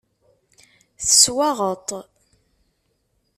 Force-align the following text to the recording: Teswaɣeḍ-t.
Teswaɣeḍ-t. 0.99 1.89